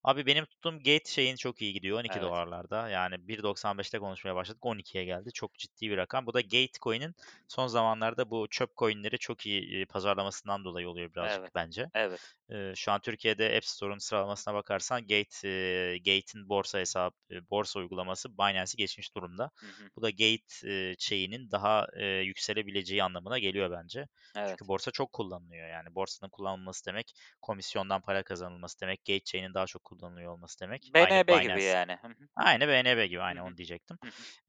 [0.07, 1.99] Abi benim tuttuğum Gate şeyin çok iyi gidiyor.
[2.01, 2.21] 12 Evet.
[2.21, 2.89] dolarlarda.
[2.89, 4.67] Yani 1.95'te konuşmaya başladık.
[4.67, 5.31] 12'ye geldi.
[5.35, 6.27] Çok ciddi bir rakam.
[6.27, 7.15] Bu da Gate coin'in
[7.49, 11.53] son zamanlarda bu çöp coin'leri çok iyi pazarlamasından dolayı oluyor birazcık Evet.
[11.55, 11.91] bence.
[11.95, 12.37] Evet.
[12.51, 17.15] Eee, şu an Türkiye'de App Store'un sıralamasına bakarsan Gate, eee, Gate'in borsa hesabı,
[17.51, 19.51] borsa uygulaması Binance'i geçmiş durumda.
[19.63, 19.91] Hı hı.
[19.97, 24.09] Bu da Gate eee, chain'in daha eee, yükselebileceği anlamına geliyor bence.
[24.35, 24.61] Evet.
[24.61, 25.69] Çünkü borsa çok kullanılıyor.
[25.69, 29.05] Yani borsanın kullanılması demek komisyondan para kazanılması demek.
[29.05, 30.91] Gate chain'in daha çok kullanılıyor olması demek.
[30.95, 31.65] Aynı BNB gibi Binance.
[31.65, 31.99] yani.
[32.37, 33.21] Aynı BNB gibi.
[33.21, 33.43] Hı.
[33.43, 33.99] onu diyecektim.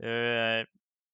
[0.03, 0.65] Eee,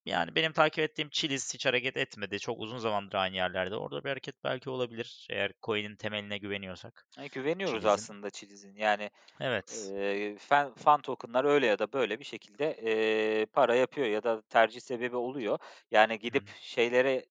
[0.05, 2.39] yani benim takip ettiğim Chiliz hiç hareket etmedi.
[2.39, 3.75] Çok uzun zamandır aynı yerlerde.
[3.75, 5.27] Orada bir hareket belki olabilir.
[5.31, 7.07] Eğer coin'in temeline güveniyorsak.
[7.19, 7.85] E, güveniyoruz Chiliz'in.
[7.85, 8.75] aslında Chiliz'in.
[8.75, 9.93] Yani Evet.
[9.95, 14.41] eee fan, fan token'lar öyle ya da böyle bir şekilde eee, para yapıyor ya da
[14.41, 15.59] tercih sebebi oluyor.
[15.91, 17.25] Yani gidip şeylere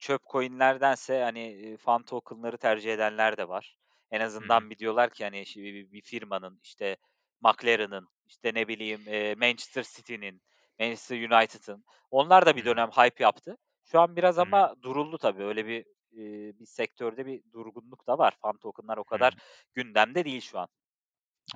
[0.00, 3.78] çöp coin'lerdense hani fan token'ları tercih edenler de var.
[4.10, 6.96] En azından bir diyorlar ki hani bir bir firmanın işte
[7.40, 10.42] McLaren'ın işte ne bileyim eee, Manchester City'nin,
[10.80, 13.56] Manchester United'ın onlar da bir dönem hype yaptı.
[13.84, 15.44] Şu an biraz ama duruldu tabii.
[15.44, 18.36] Öyle bir eee, bir sektörde bir durgunluk da var.
[18.42, 19.34] Fan token'lar o kadar
[19.74, 20.68] gündemde değil şu an.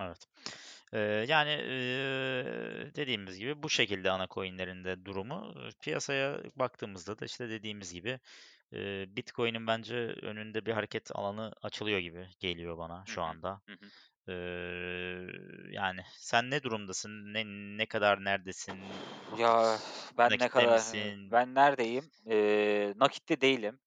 [0.01, 0.29] Evet.
[1.29, 1.51] Yani,
[2.97, 5.55] dediğimiz gibi bu şekilde ana coin'lerin de durumu.
[5.83, 8.21] Piyasaya baktığımızda da işte dediğimiz gibi
[9.17, 13.63] Bitcoin'in bence önünde bir hareket alanı açılıyor gibi geliyor bana şu anda.
[13.67, 13.91] Hı hı.
[14.29, 15.29] Eee,
[15.73, 17.35] yani sen ne durumdasın?
[17.35, 17.45] Ne
[17.79, 19.05] ne kadar neredesin?
[19.31, 19.81] Ya
[20.19, 21.33] ben ne Nakitte kadar eee, misin?
[21.33, 22.11] ben neredeyim?
[22.27, 23.81] Eee, nakitte değilim.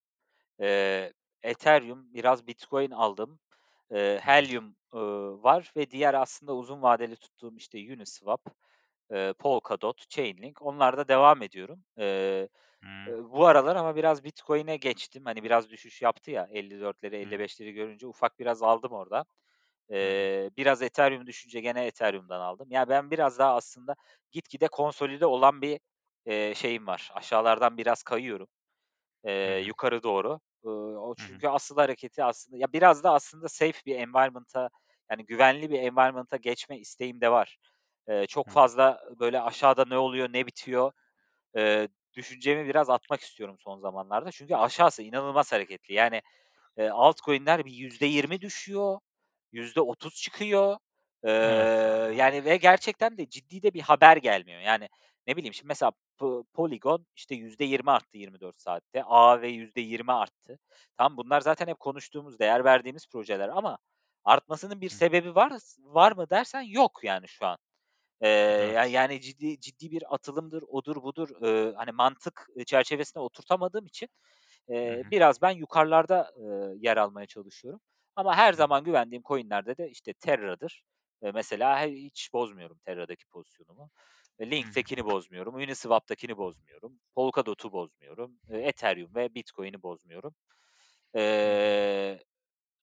[0.59, 1.13] Eee,
[1.43, 3.39] Ethereum, biraz Bitcoin aldım.
[3.91, 4.23] Hı.
[4.23, 8.41] Helium, ııı, var ve diğer aslında uzun vadeli tuttuğum işte Uniswap,
[9.11, 11.85] eee, Polkadot, Chainlink onlarda devam ediyorum.
[11.99, 12.49] Eee,
[12.81, 13.15] Hımm.
[13.31, 15.25] bu aralar ama biraz Bitcoin'e geçtim.
[15.25, 17.37] Hani biraz düşüş yaptı ya 54'leri Hı hı.
[17.37, 19.25] 55'leri görünce ufak biraz aldım orada.
[19.89, 22.67] Eee, biraz Ethereum düşünce gene Ethereum'dan aldım.
[22.71, 23.95] Ya ben biraz daha aslında
[24.31, 25.79] gitgide konsolide olan bir,
[26.25, 27.11] eee, şeyim var.
[27.15, 28.47] Aşağılardan biraz kayıyorum
[29.41, 29.53] Hı.
[29.65, 30.39] yukarı doğru.
[30.65, 34.69] Iıı, o çünkü asıl hareketi aslında ya biraz da aslında safe bir environment'a
[35.11, 37.57] yani güvenli bir environment'a geçme isteğim de var.
[38.09, 40.91] Eee, çok fazla böyle aşağıda ne oluyor, ne bitiyor,
[41.57, 44.31] eee, düşüncemi biraz atmak istiyorum son zamanlarda.
[44.31, 45.93] Çünkü aşağısı inanılmaz hareketli.
[45.93, 46.21] Yani,
[46.77, 48.99] eee, altcoin'ler bir %20 düşüyor,
[49.53, 50.77] %30 çıkıyor.
[51.25, 51.69] Eee, Evet.
[52.17, 54.61] yani ve gerçekten de ciddi de bir haber gelmiyor.
[54.61, 54.89] Yani
[55.27, 59.03] ne bileyim şimdi mesela Po Polygon işte %20 arttı 24 saatte.
[59.03, 60.59] Aave %20 arttı.
[60.97, 63.77] Tamam, bunlar zaten hep konuştuğumuz, değer verdiğimiz projeler ama
[64.23, 67.57] artmasının bir sebebi var var mı dersen yok yani şu an.
[68.21, 68.85] Ya Evet.
[68.85, 74.09] yani ciddi ciddi bir atılımdır, odur budur, ııı, hani mantık çerçevesine oturtamadığım için,
[74.83, 75.11] hı.
[75.11, 77.81] biraz ben yukarılarda, ııı, yer almaya çalışıyorum.
[78.15, 80.83] Ama her zaman güvendiğim coin'lerde de işte Terra'dır.
[81.23, 83.91] Eee, mesela hiç bozmuyorum Terra'daki pozisyonumu.
[84.39, 84.51] E.
[84.51, 90.35] Link'tekini bozmuyorum, Uniswap'takini bozmuyorum, Polkadot'u bozmuyorum, Ethereum ve Bitcoin'i bozmuyorum.
[91.15, 92.23] Eee,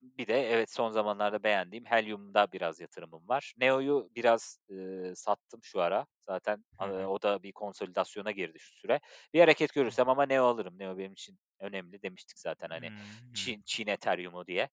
[0.02, 3.54] bir de evet son zamanlarda beğendiğim Helium'da biraz yatırımım var.
[3.58, 6.06] Neo'yu biraz, ııı, sattım şu ara.
[6.28, 7.06] Zaten, hı.
[7.08, 9.00] o da bir konsolidasyona girdi şu sıra.
[9.34, 10.78] Bir hareket görürsem ama Neo alırım.
[10.78, 12.90] Neo benim için önemli demiştik zaten hani.
[13.32, 14.68] Çin Çin Ethereum'u diye.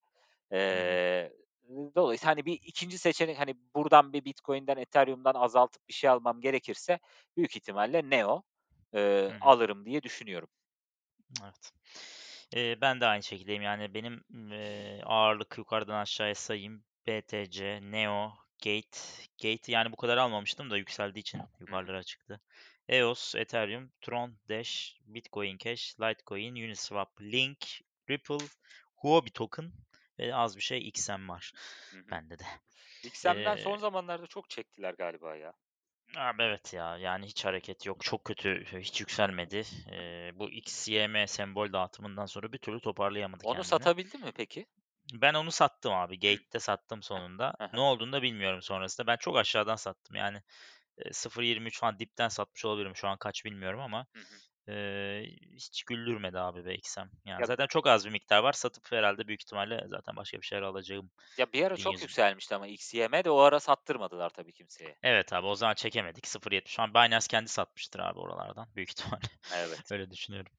[0.51, 1.33] Eee,
[1.95, 6.99] dolayısıyla hani bir 2'nci seçenek hani buradan bir Bitcoin'den, Ethereum'dan azaltıp bir şey almam gerekirse
[7.37, 8.43] büyük ihtimalle Neo,
[9.27, 9.33] hı.
[9.41, 10.49] alırım diye düşünüyorum.
[11.43, 11.71] Evet.
[12.55, 13.61] Eee, ben de aynı şekildeyim.
[13.61, 16.83] Yani benim, eee, ağırlık yukarıdan aşağıya sayayım.
[17.07, 18.99] BTC, Neo, Gate.
[19.41, 22.41] Gate'i yani bu kadar almamıştım da yükseldiği için yukarılara çıktı.
[22.89, 27.57] EOS, Ethereum, Tron, Dash, Bitcoin Cash, Litecoin, Uniswap, Link,
[28.09, 28.37] Ripple,
[28.95, 29.71] Huobi Token
[30.19, 31.51] ve az bir şey XM var
[31.91, 32.11] Hı hı.
[32.11, 32.43] bende de.
[33.03, 35.53] XM'den Eee son zamanlarda çok çektiler galiba ya.
[36.17, 38.03] Abi evet ya yani hiç hareket yok.
[38.03, 39.63] Çok kötü, hiç yükselmedi.
[39.91, 43.63] Eee, bu XYM sembol dağıtımından sonra bir türlü toparlayamadı Onu kendini.
[43.63, 44.65] satabildin mi peki?
[45.13, 46.19] Ben onu sattım abi.
[46.19, 47.53] Gate'de sattım sonunda.
[47.73, 49.07] Ne olduğunu da bilmiyorum sonrasında.
[49.07, 50.15] Ben çok aşağıdan sattım.
[50.15, 50.41] Yani
[50.97, 52.95] eee, 0.23 falan dipten satmış olabilirim.
[52.95, 54.41] Şu an kaç bilmiyorum ama Hı hı.
[54.67, 57.09] Eee, hiç güldürmedi abi be XM.
[57.25, 58.53] Yani Ya zaten çok az bir miktar var.
[58.53, 62.55] Satıp herhalde büyük ihtimalle zaten başka bir şeyler alacağım ya bir ara çok 1100 yükselmişti
[62.55, 64.97] ama XYM de o ara sattırmadılar tabii kimseye.
[65.03, 66.27] Evet abi o zaman çekemedik.
[66.27, 69.27] 0.70 şu an Binance kendi satmıştır abi oralardan büyük ihtimalle.
[69.49, 69.91] Evet.
[69.91, 70.51] Öyle düşünüyorum.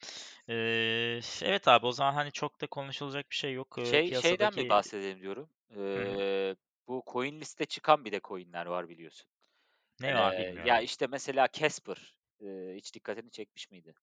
[0.49, 3.77] Eee, evet abi o zaman hani çok da konuşulacak bir şey yok.
[3.79, 5.51] Eee, Şey şeyden bir piyasadaki bahsedelim diyorum.
[5.95, 6.17] Hı.
[6.17, 6.57] Eee,
[6.89, 9.31] bu CoinList'te çıkan bir de coin'ler var biliyorsun.
[10.01, 10.83] Ne abi Eee, ya, bilmiyorum.
[10.83, 13.95] işte, mesela Casper, eee, hiç dikkatini çekmiş miydi?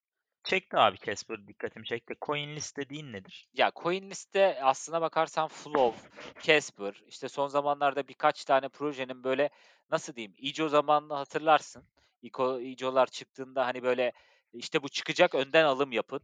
[0.43, 2.15] Çekti abi Casper dikkatimi çekti.
[2.25, 3.49] CoinList dediğin nedir?
[3.53, 6.01] Ya, CoinList'te aslına bakarsan Flow,
[6.39, 9.49] Casper, işte, son zamanlarda birkaç tane projenin, böyle,
[9.91, 11.87] nasıl diyeyim, ICO zamanını hatırlarsın.
[12.21, 14.11] ICO'lar çıktığında, hani, böyle,
[14.53, 16.21] işte, bu çıkacak önden alım yapın,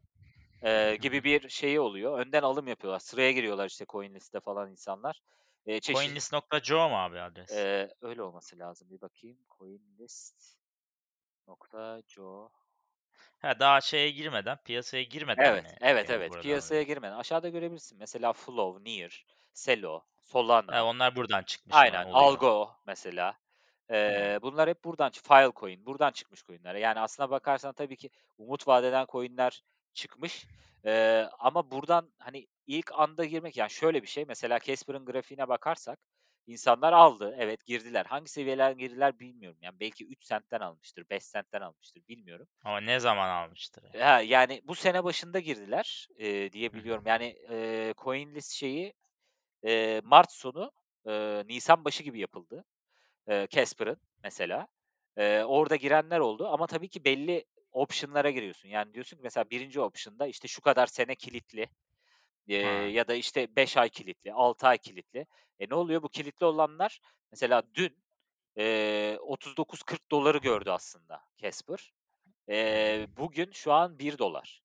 [0.75, 0.95] hı.
[0.95, 2.19] gibi bir şeyi oluyor.
[2.19, 2.99] Önden alım yapıyorlar.
[2.99, 5.21] Sıraya giriyorlar, işte, CoinList'te falan insanlar.
[5.65, 7.55] Eee, çeşit Coinlist.co mu abi adres?
[7.55, 8.89] Eee, öyle olması lazım.
[8.89, 9.37] Bir bakayım.
[11.47, 12.51] Coinlist.co
[13.39, 16.39] Ha, daha şeye girmeden, piyasaya girmeden Evet, mi, evet, eee, evet.
[16.39, 16.83] buradan Piyasaya alıyorsun?
[16.83, 17.97] girmeden aşağıda görebilirsin.
[17.99, 20.03] Mesela Flow, Near, Celo,
[20.71, 22.07] He, Solana onlar buradan çıkmış mı Aynen?
[22.11, 23.39] Algo mesela.
[24.07, 24.33] Hımm.
[24.33, 26.75] Eee, bunlar hep buradan Filecoin, buradan çıkmış coin'ler.
[26.75, 30.47] Yani aslına bakarsan tabii ki umut vaat eden coin'ler çıkmış.
[30.85, 35.99] Eee, ama buradan, hani, ilk anda girmek yani şöyle bir şey, mesela Casper'ın grafiğine bakarsak
[36.47, 38.05] insanlar aldı, evet, girdiler.
[38.05, 39.57] Hangi seviyelerden girdiler bilmiyorum.
[39.61, 42.47] Yani belki 3 centten almıştır, 5 centten almıştır, bilmiyorum.
[42.63, 44.03] Ama ne zaman almıştır yani?
[44.03, 47.03] Ha, yani bu sene başında girdiler, eee, diye biliyorum.
[47.07, 48.93] Yani, eee, CoinList şeyi,
[49.63, 50.71] eee, mart sonu,
[51.07, 52.65] eee, nisan başı gibi yapıldı.
[53.29, 54.67] Eee, Casper'ın mesela.
[55.17, 58.69] Eee, orada girenler oldu ama tabii ki belli option'lara giriyorsun.
[58.69, 61.69] Yani diyorsun ki mesela 1'inci option'da, işte, şu kadar sene kilitli,
[62.61, 62.93] Ha.
[62.93, 65.27] ya da, işte, 5 ay kilitli, 6 ay kilitli.
[65.59, 66.03] E, ne oluyor?
[66.03, 66.99] Bu kilitli olanlar
[67.31, 68.03] mesela dün,
[68.57, 71.93] eee, $39-40'ları gördü aslında Casper.
[72.71, 73.05] Hı.
[73.17, 74.61] bugün şu an $1.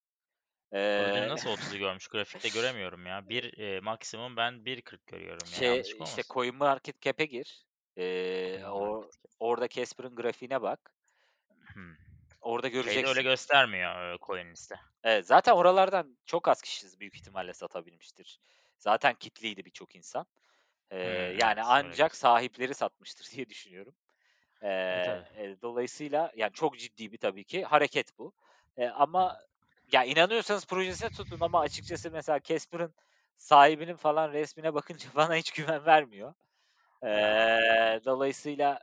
[0.97, 2.09] O dün Eee, nasıl 30'u görmüş?
[2.09, 3.29] Grafikte göremiyorum ya.
[3.29, 6.35] Bir eee, maksimum ben 1.40 görüyorum ya, şey, işte, olmasın?
[6.35, 7.67] CoinMarketCap'e gir.
[7.97, 10.93] Eee, o orada Casper'ın grafiğine bak.
[11.75, 11.99] Hımm.
[12.47, 13.23] Orada Şeyde öyle göreceksin.
[13.23, 14.77] göstermiyor, eee, CoinList'te.
[15.05, 18.41] Evet, zaten oralardan çok az kişi büyük ihtimalle satabilmiştir.
[18.79, 20.27] Zaten kilitliydi birçok insan.
[20.93, 22.17] Eee, Hımm, yani öyle ancak gösteriyor.
[22.17, 23.97] sahipleri satmıştır diye düşünüyorum.
[24.65, 24.69] E,
[25.03, 25.27] tabii.
[25.37, 28.35] eee, dolayısıyla yani çok ciddi bir tabii ki hareket bu.
[28.77, 28.87] Hı.
[28.95, 29.39] ama
[29.93, 32.95] ya inanıyorsanız projesine tutun ama açıkçası mesela Casper'ın
[33.39, 36.35] sahibinin falan resmine bakınca bana hiç güven vermiyor.
[37.03, 38.81] Eee, dolayısıyla,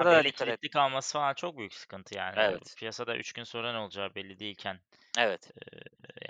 [0.00, 2.40] abi bunlarda da dikkat kilitli etmek kalması falan çok büyük sıkıntı yani.
[2.40, 4.80] Evet, Piyasada 3 gün sonra ne olacağı belli değilken,
[5.18, 5.52] evet.
[5.56, 5.82] eee,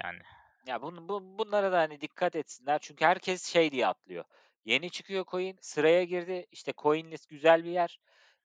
[0.05, 0.21] yani.
[0.67, 4.25] Ya, bun bu bunlara da, hani, dikkat etsinler çünkü herkes şey diye atlıyor.
[4.65, 7.99] Yeni çıkıyor coin, sıraya girdi, işte, CoinList güzel bir yer.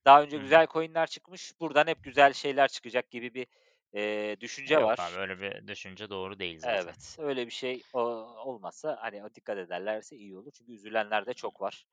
[0.05, 3.47] Daha önce Hı güzel coin'ler çıkmış, buradan hep güzel şeyler çıkacak gibi bir,
[3.95, 5.19] E, düşünce yok abi var.
[5.19, 6.95] öyle bir düşünce doğru değil zaten.
[6.95, 7.99] Evet, öyle bir şey, o
[8.45, 10.51] olmazsa, hani, o dikkat ederlerse iyi olur.
[10.51, 11.85] Çünkü üzülenler de çok var.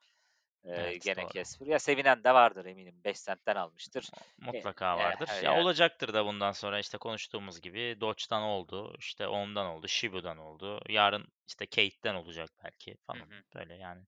[0.65, 1.29] Eee, Evet, gene doğru.
[1.29, 1.67] Casper.
[1.67, 4.11] Ya, sevinen de vardır eminim, 5 centten almıştır.
[4.53, 5.29] E Mutlaka eh, vardır.
[5.43, 5.63] Ya yani.
[5.63, 10.81] olacaktır da bundan sonra işte konuştuğumuz gibi Doge'dan oldu, işte On'dan oldu, Shibu'dan oldu.
[10.89, 13.21] Yarın işte Kate'den olacak belki falan.
[13.21, 13.43] hı.
[13.55, 14.03] Böyle yani.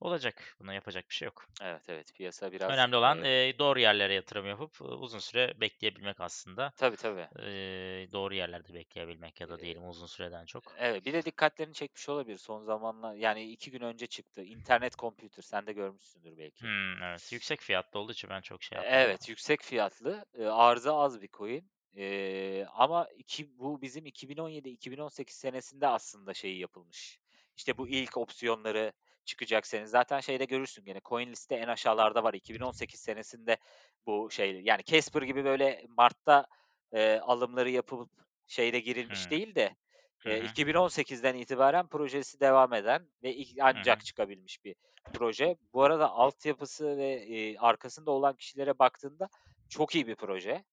[0.00, 0.56] Olacak.
[0.60, 1.46] Buna yapacak bir şey yok.
[1.62, 6.72] Evet, evet, piyasa biraz, Önemli olan eee, doğru yerlere yatırım yapıp uzun süre bekleyebilmek aslında.
[6.76, 7.28] Tabii, tabii.
[7.38, 10.78] Eee, doğru yerlerde bekleyebilmek ya da diyelim uzun süreden çok.
[10.78, 14.42] Evet, bir de dikkatlerini çekmiş olabilir son zamanlar yani 2 gün önce çıktı.
[14.44, 16.64] İnternet Computer, sen de görmüşsündür belki.
[16.64, 17.32] Hımm, evet.
[17.32, 19.28] Yüksek fiyatlı olduğu için ben çok şey yapmadım Evet, ama.
[19.28, 21.70] yüksek fiyatlı, eee, arzı az bir coin.
[21.94, 27.20] Eee, ama iki bu bizim 2017-2018 senesinde aslında şeyi yapılmış.
[27.56, 28.92] İşte bu ilk opsiyonları
[29.28, 29.86] çıkacak sene.
[29.86, 32.34] Zaten şeyde görürsün gene CoinList'te en aşağılarda var.
[32.34, 33.58] 2018 senesinde
[34.06, 36.46] bu şey yani Casper gibi böyle mart'ta,
[36.94, 38.10] eee, alımları yapılıp
[38.48, 39.32] şeyde girilmiş Hımm.
[39.32, 39.76] değil de,
[40.18, 40.52] hı.
[40.52, 44.76] 2018'den itibaren projesi devam eden ve ilk ancak çıkabilmiş bir
[45.12, 45.56] proje.
[45.74, 49.28] Bu arada altyapısı ve, eee, arkasında olan kişilere baktığında
[49.68, 50.64] çok iyi bir proje.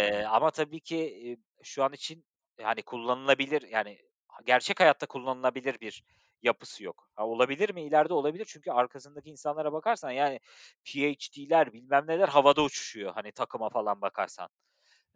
[0.00, 0.24] Hı.
[0.28, 2.26] ama tabii ki, eee, şu an için,
[2.60, 3.98] yani, kullanılabilir, yani,
[4.46, 6.02] gerçek hayatta kullanılabilir bir
[6.42, 7.10] yapısı yok.
[7.14, 7.82] Ha, olabilir mi?
[7.84, 10.40] İleride olabilir çünkü arkasındaki insanlara bakarsan, yani,
[10.84, 14.48] PhD'ler, bilmem neler havada uçuşuyor, hani, takıma falan bakarsan.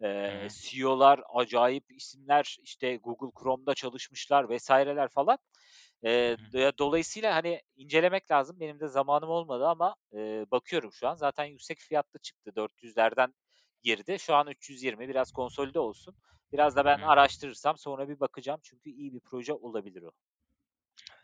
[0.03, 0.51] Eee, hı.
[0.51, 5.37] CEO'lar, acayip isimler, işte, Google Chrome'da çalışmışlar vs.ler falan.
[6.53, 8.59] Doya dolayısıyla, hani, incelemek lazım.
[8.59, 11.15] Benim de zamanım olmadı ama, eee, bakıyorum şu an.
[11.15, 12.55] Zaten yüksek fiyatlı çıktı.
[12.55, 13.33] 400'lerden
[13.83, 14.17] girdi.
[14.19, 16.15] Şu an 320 biraz konsolide olsun.
[16.53, 20.11] Biraz da ben araştırırsam sonra bir bakacağım çünkü iyi bir proje olabilir o.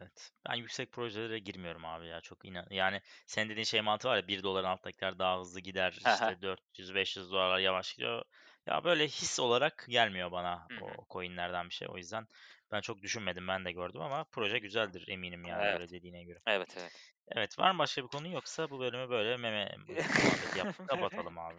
[0.02, 0.32] Evet.
[0.50, 2.22] Ben yüksek projelere girmiyorum abi ya.
[2.22, 6.42] Çok inan yani senin dediğin şey mantığı var ya $1'ın alttakiler daha hızlı gider, işte
[6.42, 8.24] $400-500'lar yavaş gidiyor.
[8.68, 10.82] Ya böyle his olarak gelmiyor bana Hı hı.
[10.82, 11.88] o coin'lerden bir şey.
[11.92, 12.28] O yüzden
[12.72, 13.48] ben çok düşünmedim.
[13.48, 15.80] Ben de gördüm ama proje güzeldir eminim yani Evet.
[15.80, 16.40] öyle dediğine göre.
[16.48, 16.92] Evet, evet.
[17.28, 20.88] Evet, var mı başka bir konu yoksa bu bölümü böyle meme muhabbeti yaptık.
[20.88, 21.56] Kapatalım abi.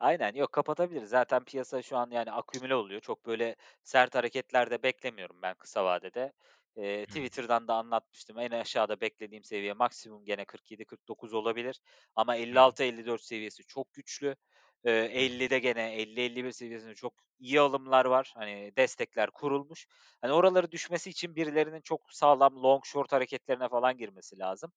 [0.00, 1.08] Aynen, yok kapatabiliriz.
[1.10, 3.00] Zaten piyasa şu an, yani, akümüle oluyor.
[3.00, 6.32] Çok böyle sert hareketler de beklemiyorum ben kısa vadede.
[6.76, 7.06] Hıı.
[7.06, 8.38] Twitter'dan da anlatmıştım.
[8.38, 11.80] En aşağıda beklediğim seviye maksimum gene 47-49 olabilir
[12.16, 12.42] ama Hıı.
[12.42, 14.36] 56-54 seviyesi çok güçlü.
[14.84, 14.90] Hı.
[14.90, 18.32] 50'de gene 50-51 seviyesinde çok iyi alımlar var.
[18.36, 19.86] Hani, destekler kurulmuş.
[20.20, 24.72] Hani, oraları düşmesi için birilerinin çok sağlam long short hareketlerine falan girmesi lazım.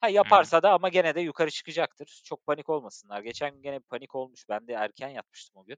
[0.00, 2.20] Ha, yaparsa da ama gene de yukarı çıkacaktır.
[2.24, 3.20] Çok panik olmasınlar.
[3.20, 4.48] Geçen gün gene panik olmuş.
[4.48, 5.76] Ben de erken yatmıştım o gün.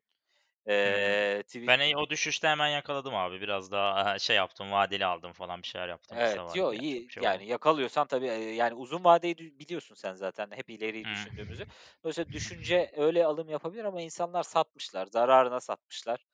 [0.66, 3.40] Tweet Ben, eee, o düşüşte hemen yakaladım abi.
[3.40, 7.09] Biraz daha, şey yaptım, vadeli aldım falan, bir şeyler yaptım Evet, yo, iyi.
[7.09, 8.26] bir şey Yani yakalıyorsan tabii,
[8.57, 11.66] yani uzun vadeyi biliyorsun sen zaten hep ileriyi düşündüğümüzü.
[12.05, 16.24] Dolayısıyla düşünce öyle alım yapabilir ama insanlar satmışlar, zararına satmışlar,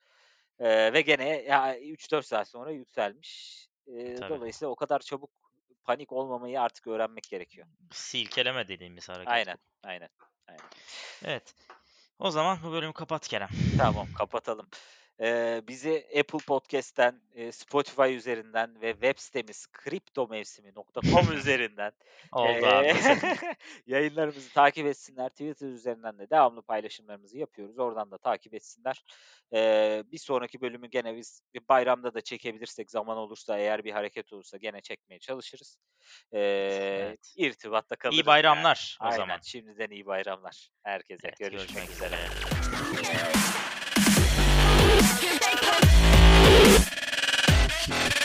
[0.61, 3.67] eee, ve gene ya 3-4 saat sonra yükselmiş.
[3.87, 4.29] E, tabii.
[4.29, 5.31] dolayısıyla o kadar çabuk
[5.83, 7.67] panik olmamayı artık öğrenmek gerekiyor.
[7.91, 10.09] Silkeleme dediğimiz hareket Aynen, aynen,
[10.47, 10.69] aynen.
[11.25, 11.55] Evet.
[12.19, 13.49] O zaman bu bölümü kapat Kerem.
[13.77, 14.67] Tamam, kapatalım.
[15.67, 21.01] Bizi Apple Podcast'ten, eee, Spotify üzerinden ve web sitemiz kriptomevsimi.com
[21.37, 21.91] üzerinden,
[22.31, 23.15] Oldu nasıl?
[23.87, 25.29] yayınlarımızı takip etsinler.
[25.29, 27.79] Twitter üzerinden de devamlı paylaşımlarımızı yapıyoruz.
[27.79, 29.03] Oradan da takip etsinler.
[29.51, 34.33] Eee, bir sonraki bölümü gene biz bir bayramda da çekebilirsek, zaman olursa, eğer bir hareket
[34.33, 35.77] olursa gene çekmeye çalışırız.
[36.33, 37.33] Eee, Evet.
[37.35, 38.27] irtibatta İyi kalırız yani.
[38.27, 39.39] bayramlar o Aynen, zaman.
[39.43, 41.27] şimdiden iyi bayramlar herkese.
[41.27, 42.15] Evet, Görüşmek görüşmek üzere.
[42.15, 43.72] üzere.
[47.85, 48.22] Thank you.